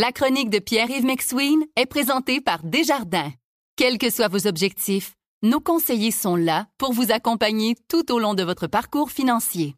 [0.00, 3.32] La chronique de Pierre-Yves McSween est présentée par Desjardins.
[3.74, 8.34] Quels que soient vos objectifs, nos conseillers sont là pour vous accompagner tout au long
[8.34, 9.74] de votre parcours financier.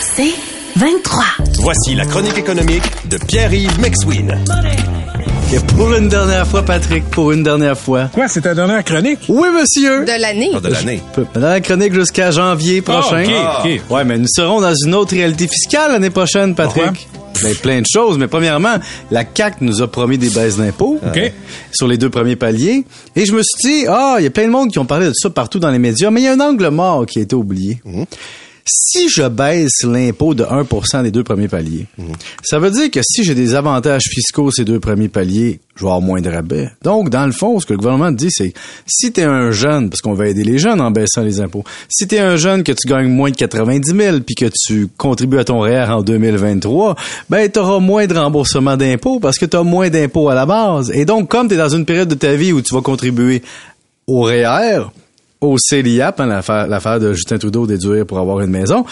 [0.00, 0.32] C'est
[0.76, 1.24] 23.
[1.58, 4.34] Voici la chronique économique de Pierre-Yves McSween.
[5.52, 8.08] Et pour une dernière fois, Patrick, pour une dernière fois.
[8.14, 9.18] Quoi, c'est ta dernière chronique?
[9.28, 10.06] Oui, monsieur.
[10.06, 10.54] De l'année.
[10.58, 11.02] de l'année.
[11.34, 13.24] Dans la chronique jusqu'à janvier prochain.
[13.28, 13.90] Ah, ok, ok.
[13.90, 17.09] Ouais, mais nous serons dans une autre réalité fiscale l'année prochaine, Patrick.
[17.42, 18.76] Ben, plein de choses, mais premièrement,
[19.10, 21.32] la CAC nous a promis des baisses d'impôts OK.
[21.72, 22.84] sur les deux premiers paliers.
[23.16, 25.06] Et je me suis dit, ah, il y a plein de monde qui ont parlé
[25.06, 27.22] de ça partout dans les médias, mais il y a un angle mort qui a
[27.22, 27.80] été oublié.
[28.64, 31.86] Si je baisse l'impôt de 1% des deux premiers paliers,
[32.42, 35.88] ça veut dire que si j'ai des avantages fiscaux ces deux premiers paliers, je vais
[35.88, 36.70] avoir moins de rabais.
[36.82, 38.52] Donc, dans le fond, ce que le gouvernement dit, c'est
[38.86, 41.64] si tu es un jeune, parce qu'on va aider les jeunes en baissant les impôts,
[41.88, 44.88] si tu es un jeune que tu gagnes moins de 90 000 puis que tu
[44.96, 46.96] contribues à ton REER en 2023,
[47.30, 50.44] ben, tu auras moins de remboursement d'impôts parce que tu as moins d'impôts à la
[50.44, 50.90] base.
[50.94, 53.42] Et donc, comme tu es dans une période de ta vie où tu vas contribuer
[54.06, 54.90] au REER,
[55.40, 58.84] au CELIAP, hein, l'affaire, de Justin Trudeau déduire pour avoir une maison.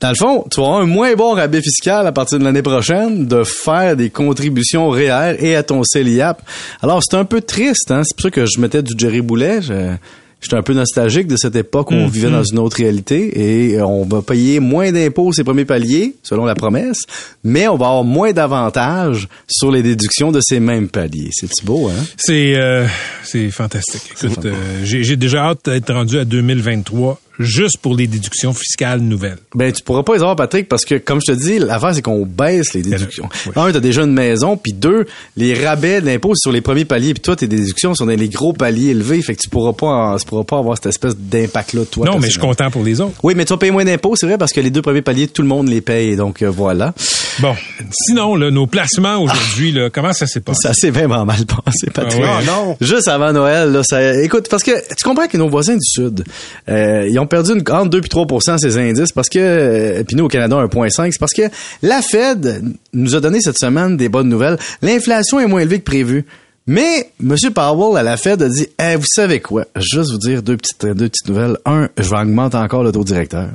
[0.00, 3.26] Dans le fond, tu avoir un moins bon rabais fiscal à partir de l'année prochaine
[3.26, 6.40] de faire des contributions REER et à ton CELIAP.
[6.82, 8.02] Alors, c'est un peu triste, hein?
[8.04, 9.60] C'est pour ça que je mettais du Jerry Boulet.
[9.60, 9.96] Je-
[10.40, 13.76] J'étais un peu nostalgique de cette époque où on vivait dans une autre réalité et
[13.76, 16.98] euh, on va payer moins d'impôts ces premiers paliers, selon la promesse,
[17.42, 21.30] mais on va avoir moins d'avantages sur les déductions de ces mêmes paliers.
[21.32, 22.04] C'est beau, hein?
[22.16, 22.86] C'est euh,
[23.24, 24.02] c'est fantastique.
[24.22, 29.38] Écoute, euh, j'ai déjà hâte d'être rendu à 2023 juste pour les déductions fiscales nouvelles.
[29.54, 32.02] Ben, tu pourras pas les avoir, Patrick, parce que, comme je te dis, l'affaire, c'est
[32.02, 33.28] qu'on baisse les déductions.
[33.46, 33.52] Oui.
[33.56, 36.84] Un, t'as déjà une maison, puis deux, les rabais de l'impôt c'est sur les premiers
[36.84, 39.72] paliers, puis toi, tes déductions sont dans les gros paliers élevés, fait que tu pourras
[39.72, 42.06] pas, tu pourras pas avoir cette espèce d'impact-là, toi.
[42.06, 43.14] non, mais je suis content pour les autres.
[43.22, 45.28] Oui, mais tu vas payer moins d'impôts, c'est vrai, parce que les deux premiers paliers,
[45.28, 46.94] tout le monde les paye, donc euh, voilà.
[47.40, 47.54] Bon,
[47.92, 50.60] sinon, là, nos placements aujourd'hui, là, comment ça s'est passé?
[50.62, 52.22] Ça s'est vraiment mal passé, Patrick.
[52.24, 52.44] Ah ouais?
[52.46, 52.76] non.
[52.80, 56.24] Juste avant Noël, là, ça, écoute, parce que tu comprends que nos voisins du Sud,
[56.68, 60.16] euh, ils ont perdu une, entre 2 et 3% ces indices parce que, euh, puis
[60.16, 61.42] nous au Canada 1,5, c'est parce que
[61.82, 62.62] la Fed
[62.92, 64.58] nous a donné cette semaine des bonnes nouvelles.
[64.82, 66.24] L'inflation est moins élevée que prévu.
[66.66, 67.34] Mais M.
[67.54, 70.84] Powell à la Fed a dit, Eh, vous savez quoi, juste vous dire deux petites,
[70.84, 71.56] deux petites nouvelles.
[71.64, 73.48] Un, je vais augmenter encore le taux directeur.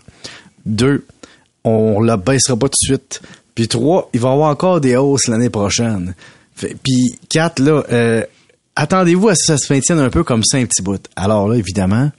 [0.66, 1.06] Deux,
[1.64, 3.22] on la baissera pas tout de suite.
[3.56, 6.16] Puis trois, il va y avoir encore des hausses l'année prochaine.
[6.56, 8.24] Puis quatre, là, euh,
[8.76, 11.04] attendez-vous à ce que ça se maintienne un peu comme ça un petit bout.
[11.16, 12.12] Alors là, évidemment,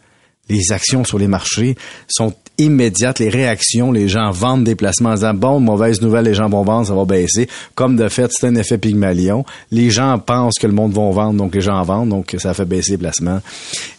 [0.49, 1.77] les actions sur les marchés
[2.09, 6.35] sont immédiates, les réactions, les gens vendent des placements en disant bon, mauvaise nouvelle, les
[6.35, 7.49] gens vont vendre, ça va baisser.
[7.75, 9.45] Comme de fait, c'est un effet Pygmalion.
[9.71, 12.65] Les gens pensent que le monde va vendre, donc les gens vendent, donc ça fait
[12.65, 13.41] baisser les placements.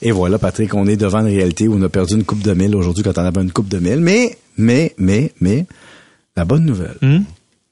[0.01, 2.53] Et voilà, Patrick, on est devant une réalité où on a perdu une coupe de
[2.53, 3.99] mille aujourd'hui quand on avait une coupe de mille.
[3.99, 5.65] Mais, mais, mais, mais,
[6.35, 6.97] la bonne nouvelle,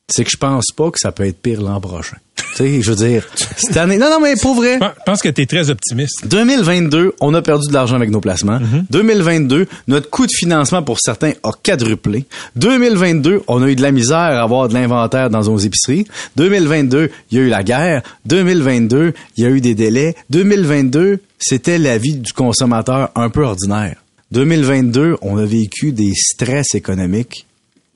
[0.07, 2.18] c'est que je pense pas que ça peut être pire l'an prochain.
[2.35, 4.78] tu sais, je veux dire, cette année, non, non, mais pour vrai.
[4.79, 6.28] Je pense que tu es très optimiste.
[6.28, 8.59] 2022, on a perdu de l'argent avec nos placements.
[8.90, 12.25] 2022, notre coût de financement pour certains a quadruplé.
[12.56, 16.06] 2022, on a eu de la misère à avoir de l'inventaire dans nos épiceries.
[16.35, 18.03] 2022, il y a eu la guerre.
[18.25, 20.16] 2022, il y a eu des délais.
[20.29, 23.96] 2022, c'était la vie du consommateur un peu ordinaire.
[24.31, 27.46] 2022, on a vécu des stress économiques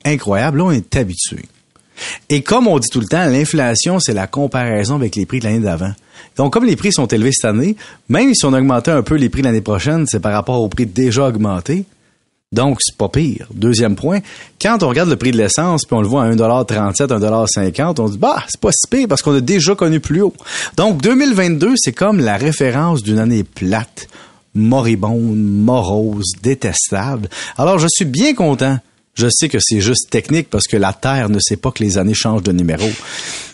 [0.06, 0.58] incroyables.
[0.59, 1.44] Là, on est habitué.
[2.30, 5.46] Et comme on dit tout le temps, l'inflation, c'est la comparaison avec les prix de
[5.46, 5.94] l'année d'avant.
[6.35, 7.75] Donc, comme les prix sont élevés cette année,
[8.09, 10.86] même si on augmentait un peu les prix l'année prochaine, c'est par rapport aux prix
[10.86, 11.86] déjà augmentés.
[12.53, 13.47] Donc, c'est pas pire.
[13.53, 14.19] Deuxième point,
[14.62, 18.07] quand on regarde le prix de l'essence, puis on le voit à 1,37 1,50 on
[18.07, 20.34] dit, bah, c'est pas si pire parce qu'on a déjà connu plus haut.
[20.78, 24.07] Donc, 2022, c'est comme la référence d'une année plate,
[24.56, 27.28] moribonde, morose, détestable.
[27.57, 28.80] Alors, je suis bien content
[29.17, 31.97] je sais que c'est juste technique parce que la Terre ne sait pas que les
[31.97, 32.88] années changent de numéro.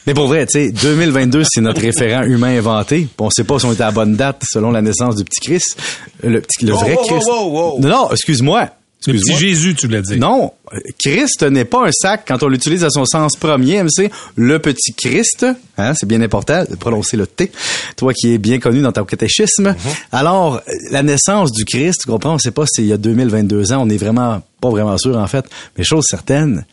[0.06, 3.08] Mais pour vrai, tu sais, 2022, c'est notre référent humain inventé.
[3.18, 5.40] On sait pas si on était à la bonne date selon la naissance du petit
[5.40, 5.78] Christ.
[6.22, 7.28] Le, petit, le vrai Christ.
[7.28, 7.80] wow.
[7.80, 8.70] Non, non, excuse-moi.
[9.08, 10.18] Le petit Jésus, tu l'as dit.
[10.18, 10.54] Non,
[11.00, 14.10] Christ n'est pas un sac quand on l'utilise à son sens premier, MC.
[14.36, 15.46] Le petit Christ,
[15.78, 17.52] hein, c'est bien important de prononcer le T.
[17.98, 19.76] Toi qui es bien connu dans ton catéchisme.
[20.12, 22.98] Alors, euh, la naissance du Christ, tu comprends, on sait pas si il y a
[22.98, 25.46] 2022 ans, on est vraiment pas vraiment sûr en fait,
[25.78, 26.66] mais chose certaine,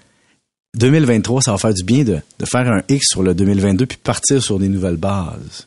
[0.77, 3.99] 2023, ça va faire du bien de, de faire un X sur le 2022 puis
[3.99, 5.67] partir sur des nouvelles bases.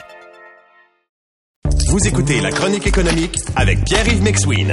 [1.91, 4.71] Vous écoutez La Chronique économique avec Pierre-Yves McSween.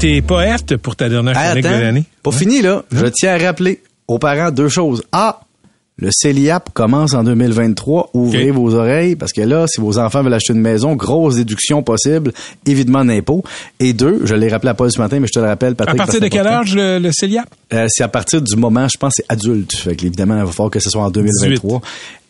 [0.00, 2.04] T'es poète pour ta dernière chronique de attends, l'année?
[2.24, 2.82] Pas fini, là.
[2.90, 5.04] Je tiens à rappeler aux parents deux choses.
[5.12, 5.38] A,
[5.96, 8.10] le CELIAP commence en 2023.
[8.14, 11.84] Ouvrez vos oreilles parce que là, si vos enfants veulent acheter une maison, grosse déduction
[11.84, 12.32] possible,
[12.66, 13.44] évidemment d'impôts.
[13.78, 15.76] Et deux, je l'ai rappelé à Paul ce matin, mais je te le rappelle, À
[15.76, 15.96] Patrick.
[15.96, 17.46] partir parce de quel âge le, le CELIAP?
[17.72, 19.76] Euh, c'est à partir du moment, je pense, c'est adulte.
[19.76, 21.80] Fait que, évidemment, il va falloir que ce soit en 2023.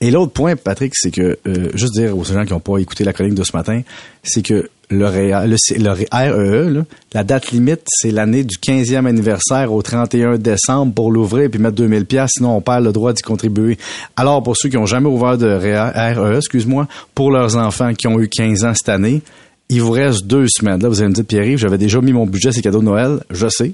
[0.04, 3.04] Et l'autre point, Patrick, c'est que, euh, juste dire aux gens qui n'ont pas écouté
[3.04, 3.80] la chronique de ce matin,
[4.22, 6.82] c'est que le, REE, là,
[7.14, 11.58] la date limite, c'est l'année du 15e anniversaire au 31 décembre pour l'ouvrir et puis
[11.58, 13.78] mettre 2000 pièces sinon on perd le droit d'y contribuer.
[14.14, 18.20] Alors, pour ceux qui n'ont jamais ouvert de REE, excuse-moi, pour leurs enfants qui ont
[18.20, 19.22] eu 15 ans cette année,
[19.70, 20.82] il vous reste deux semaines.
[20.82, 23.20] Là, vous allez me dire, Pierre-Yves, j'avais déjà mis mon budget, c'est cadeau de Noël.
[23.30, 23.72] Je sais.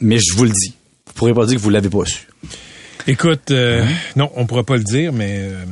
[0.00, 0.74] Mais je vous le dis.
[1.06, 2.26] Vous pourrez pas dire que vous l'avez pas su.
[3.08, 3.84] Écoute, euh,
[4.16, 5.64] non, on pourra pas le dire, mais euh,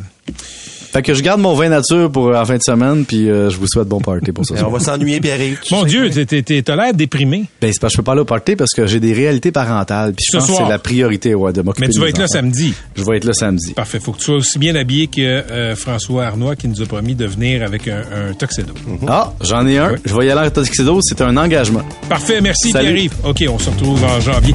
[0.93, 3.51] Fait que je garde mon vin nature pour euh, la fin de semaine, puis euh,
[3.51, 4.55] je vous souhaite bon party pour ça.
[4.67, 5.59] on va s'ennuyer, Pierre-Yves.
[5.71, 7.45] mon Dieu, t'es- t'es- t'es- t'as l'air déprimé.
[7.61, 9.53] Ben, c'est parce que je peux pas aller au party parce que j'ai des réalités
[9.53, 10.15] parentales.
[10.15, 12.17] Puis je Ce pense que c'est la priorité, ouais, de m'occuper Mais tu vas être
[12.19, 12.73] là samedi.
[12.97, 13.75] Je vais être là samedi.
[13.75, 14.01] Parfait.
[14.01, 17.15] Faut que tu sois aussi bien habillé que euh, François Arnois qui nous a promis
[17.15, 17.99] de venir avec un,
[18.31, 18.73] un tuxedo.
[19.07, 19.91] Ah, j'en ai un.
[19.91, 19.99] Ouais.
[20.07, 21.01] Je vais y aller en tuxedo.
[21.03, 21.83] C'est un engagement.
[22.09, 22.41] Parfait.
[22.41, 22.87] Merci, Salut.
[22.95, 23.13] Pierre-Yves.
[23.25, 24.55] OK, on se retrouve en janvier.